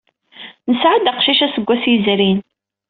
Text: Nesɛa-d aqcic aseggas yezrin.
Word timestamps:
Nesɛa-d 0.69 1.11
aqcic 1.11 1.39
aseggas 1.45 1.83
yezrin. 1.91 2.39